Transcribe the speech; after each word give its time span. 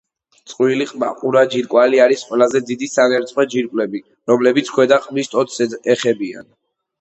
წყვილი 0.51 0.85
ყბაყურა 0.91 1.43
ჯირკვალი 1.55 2.01
არის 2.05 2.23
ყველაზე 2.29 2.61
დიდი 2.69 2.89
სანერწყვე 2.93 3.45
ჯირკვლები, 3.55 4.03
რომლებიც 4.33 4.73
ქვედა 4.79 5.01
ყბის 5.05 5.31
ტოტს 5.37 5.63
ეხებიან. 5.97 6.51